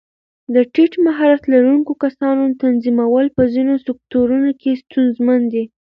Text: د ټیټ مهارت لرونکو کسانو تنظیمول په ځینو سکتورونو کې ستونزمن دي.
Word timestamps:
د 0.53 0.55
ټیټ 0.73 0.93
مهارت 1.05 1.43
لرونکو 1.53 1.91
کسانو 2.03 2.43
تنظیمول 2.63 3.25
په 3.35 3.43
ځینو 3.53 3.73
سکتورونو 3.85 4.49
کې 4.61 4.79
ستونزمن 4.81 5.41
دي. 5.53 5.63